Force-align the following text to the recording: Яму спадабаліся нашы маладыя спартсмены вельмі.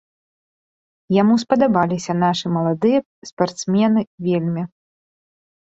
Яму 1.21 1.33
спадабаліся 1.43 2.11
нашы 2.23 2.45
маладыя 2.55 2.99
спартсмены 3.31 4.01
вельмі. 4.31 4.63